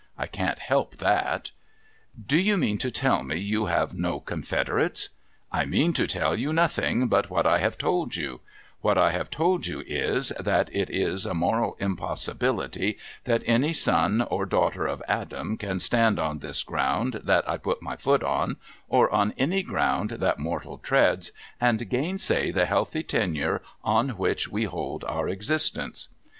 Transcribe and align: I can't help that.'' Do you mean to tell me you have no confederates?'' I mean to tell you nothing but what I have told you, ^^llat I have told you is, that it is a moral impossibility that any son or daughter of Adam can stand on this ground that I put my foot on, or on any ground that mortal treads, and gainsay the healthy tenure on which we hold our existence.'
I 0.17 0.25
can't 0.25 0.57
help 0.57 0.97
that.'' 0.97 1.51
Do 2.27 2.35
you 2.39 2.57
mean 2.57 2.79
to 2.79 2.89
tell 2.89 3.21
me 3.21 3.35
you 3.37 3.67
have 3.67 3.93
no 3.93 4.19
confederates?'' 4.19 5.09
I 5.61 5.65
mean 5.65 5.93
to 5.93 6.07
tell 6.07 6.35
you 6.35 6.51
nothing 6.51 7.07
but 7.07 7.29
what 7.29 7.45
I 7.45 7.59
have 7.59 7.77
told 7.77 8.15
you, 8.15 8.41
^^llat 8.83 8.97
I 8.97 9.11
have 9.11 9.29
told 9.29 9.67
you 9.67 9.83
is, 9.85 10.29
that 10.39 10.75
it 10.75 10.89
is 10.89 11.27
a 11.27 11.35
moral 11.35 11.77
impossibility 11.79 12.97
that 13.25 13.43
any 13.45 13.73
son 13.73 14.23
or 14.23 14.47
daughter 14.47 14.87
of 14.87 15.03
Adam 15.07 15.55
can 15.55 15.79
stand 15.79 16.17
on 16.19 16.39
this 16.39 16.63
ground 16.63 17.21
that 17.23 17.47
I 17.47 17.57
put 17.57 17.83
my 17.83 17.95
foot 17.95 18.23
on, 18.23 18.57
or 18.89 19.07
on 19.13 19.35
any 19.37 19.61
ground 19.61 20.09
that 20.17 20.39
mortal 20.39 20.79
treads, 20.79 21.31
and 21.59 21.87
gainsay 21.91 22.49
the 22.49 22.65
healthy 22.65 23.03
tenure 23.03 23.61
on 23.83 24.09
which 24.17 24.47
we 24.47 24.63
hold 24.63 25.03
our 25.03 25.29
existence.' 25.29 26.07